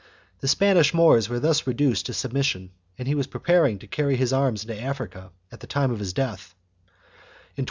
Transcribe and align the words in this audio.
The 0.39 0.47
Spanish 0.47 0.95
Moors 0.95 1.29
were 1.29 1.39
thus 1.39 1.67
reduced 1.67 2.07
to 2.07 2.13
submission 2.15 2.71
and 2.97 3.07
he 3.07 3.13
was 3.13 3.27
preparing 3.27 3.77
to 3.77 3.85
carry 3.85 4.15
his 4.15 4.33
arms 4.33 4.63
into 4.63 4.81
Africa 4.81 5.29
at 5.51 5.59
the 5.59 5.67
time 5.67 5.91
of 5.91 5.99
his 5.99 6.11
death, 6.11 6.55
in 7.53 7.59
1252. 7.59 7.59